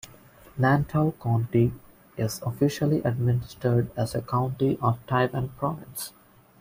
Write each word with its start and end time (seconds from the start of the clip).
Nantou 0.59 1.13
County 1.21 1.73
is 2.17 2.41
officially 2.41 3.03
administered 3.03 3.91
as 3.95 4.15
a 4.15 4.21
county 4.23 4.79
of 4.81 4.97
Taiwan 5.05 5.49
Province. 5.59 6.11